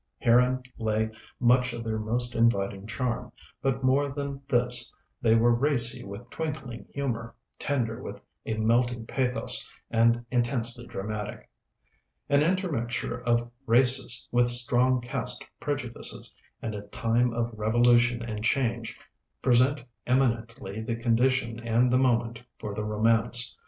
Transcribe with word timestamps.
Herein 0.17 0.63
lay 0.79 1.11
much 1.39 1.73
of 1.73 1.83
their 1.83 1.99
most 1.99 2.33
inviting 2.33 2.87
charm; 2.87 3.31
but 3.61 3.83
more 3.83 4.07
than 4.09 4.41
this, 4.47 4.91
they 5.21 5.35
were 5.35 5.53
racy 5.53 6.03
with 6.03 6.27
twinkling 6.31 6.87
humor, 6.91 7.35
tender 7.59 8.01
with 8.01 8.19
a 8.43 8.55
melting 8.55 9.05
pathos, 9.05 9.63
and 9.91 10.25
intensely 10.31 10.87
dramatic. 10.87 11.47
An 12.29 12.41
intermixture 12.41 13.21
of 13.25 13.51
races 13.67 14.27
with 14.31 14.49
strong 14.49 15.01
caste 15.01 15.45
prejudices, 15.59 16.33
and 16.63 16.73
a 16.73 16.81
time 16.87 17.31
of 17.31 17.53
revolution 17.53 18.23
and 18.23 18.43
change, 18.43 18.97
present 19.43 19.83
eminently 20.07 20.81
the 20.81 20.95
condition 20.95 21.59
and 21.59 21.91
the 21.93 21.99
moment 21.99 22.41
for 22.57 22.73
the 22.73 22.83
romance. 22.83 23.55